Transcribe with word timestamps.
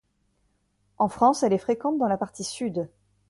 En 0.97 1.09
France 1.09 1.43
elle 1.43 1.53
est 1.53 1.59
fréquente 1.59 1.99
dans 1.99 2.07
la 2.07 2.17
partie 2.17 2.43
sud. 2.43 2.89